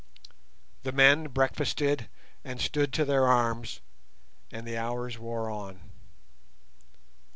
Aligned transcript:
The 0.81 0.91
men 0.91 1.25
breakfasted 1.27 2.09
and 2.43 2.59
stood 2.59 2.91
to 2.93 3.05
their 3.05 3.27
arms, 3.27 3.81
and 4.51 4.65
the 4.67 4.75
hours 4.75 5.19
wore 5.19 5.47
on. 5.47 5.79